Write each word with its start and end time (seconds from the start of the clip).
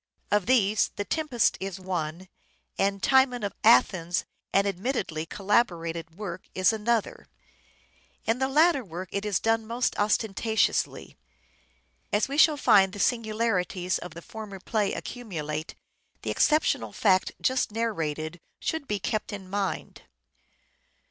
Of 0.31 0.47
these" 0.47 0.89
The 0.95 1.05
Tempest" 1.05 1.59
is 1.59 1.79
one, 1.79 2.27
and" 2.75 3.03
Timon 3.03 3.43
of 3.43 3.53
Athens," 3.63 4.25
an 4.51 4.65
admittedly" 4.65 5.27
collaborated" 5.37 6.17
work, 6.17 6.41
is 6.55 6.73
another: 6.73 7.27
in 8.25 8.39
the 8.39 8.47
latter 8.47 8.83
work 8.83 9.09
it 9.11 9.25
is 9.25 9.39
done 9.39 9.67
most 9.67 9.95
ostentatiously. 9.99 11.17
As 12.11 12.27
we 12.27 12.39
shall 12.39 12.57
find 12.57 12.93
the 12.93 12.99
singularities 12.99 13.99
of 13.99 14.15
the 14.15 14.23
former 14.23 14.59
play 14.59 14.91
accumulate, 14.93 15.75
the 16.23 16.31
exceptional 16.31 16.93
fact 16.93 17.33
just 17.39 17.71
narrated 17.71 18.39
should 18.59 18.87
be 18.87 18.97
kept 18.97 19.31
in 19.31 19.47
mind. 19.47 20.01